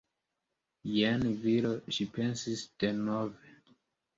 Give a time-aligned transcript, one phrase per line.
[0.93, 3.55] Jen viro, ŝi pensis denove.